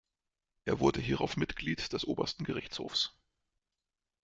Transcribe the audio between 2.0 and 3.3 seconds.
obersten Gerichtshofs.